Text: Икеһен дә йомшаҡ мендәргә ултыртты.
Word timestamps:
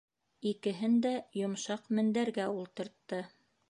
Икеһен 0.51 0.95
дә 1.05 1.13
йомшаҡ 1.43 1.87
мендәргә 1.99 2.51
ултыртты. 2.59 3.27